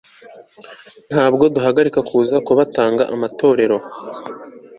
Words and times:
Ntabwo 1.11 1.43
duhagarika 1.55 1.99
kuza 2.09 2.35
kubatanga 2.47 3.03
amatorero 3.13 3.77